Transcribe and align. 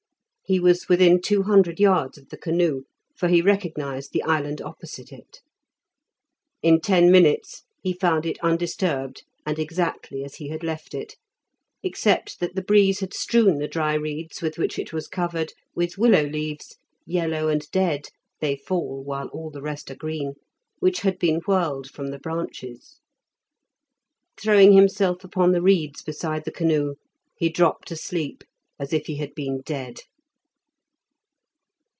He 0.43 0.59
was 0.59 0.89
within 0.89 1.21
two 1.21 1.43
hundred 1.43 1.79
yards 1.79 2.17
of 2.17 2.27
the 2.27 2.35
canoe, 2.37 2.83
for 3.15 3.29
he 3.29 3.41
recognised 3.41 4.11
the 4.11 4.23
island 4.23 4.59
opposite 4.61 5.13
it. 5.13 5.39
In 6.61 6.81
ten 6.81 7.09
minutes 7.09 7.63
he 7.81 7.93
found 7.93 8.25
it 8.25 8.37
undisturbed 8.43 9.23
and 9.45 9.57
exactly 9.57 10.25
as 10.25 10.35
he 10.35 10.49
had 10.49 10.61
left 10.61 10.93
it, 10.93 11.15
except 11.83 12.41
that 12.41 12.53
the 12.53 12.61
breeze 12.61 12.99
had 12.99 13.13
strewn 13.13 13.59
the 13.59 13.67
dry 13.69 13.93
reeds 13.93 14.41
with 14.41 14.57
which 14.57 14.77
it 14.77 14.91
was 14.91 15.07
covered 15.07 15.53
with 15.73 15.97
willow 15.97 16.23
leaves, 16.25 16.75
yellow 17.05 17.47
and 17.47 17.71
dead 17.71 18.09
(they 18.41 18.57
fall 18.57 19.01
while 19.05 19.27
all 19.29 19.51
the 19.51 19.61
rest 19.61 19.89
are 19.89 19.95
green), 19.95 20.33
which 20.79 20.99
had 20.99 21.17
been 21.17 21.39
whirled 21.47 21.89
from 21.89 22.09
the 22.09 22.19
branches. 22.19 22.99
Throwing 24.37 24.73
himself 24.73 25.23
upon 25.23 25.53
the 25.53 25.61
reeds 25.61 26.01
beside 26.01 26.43
the 26.43 26.51
canoe, 26.51 26.95
he 27.37 27.47
dropped 27.47 27.89
asleep 27.89 28.43
as 28.77 28.91
if 28.91 29.05
he 29.05 29.15
had 29.15 29.33
been 29.33 29.61
dead. 29.61 30.01